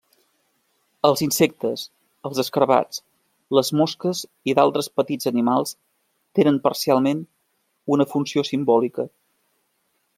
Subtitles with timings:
[1.09, 1.83] Els insectes,
[2.29, 3.01] els escarabats,
[3.59, 5.75] les mosques i d'altres petits animals
[6.41, 7.23] tenen parcialment
[7.97, 9.09] una funció simbòlica.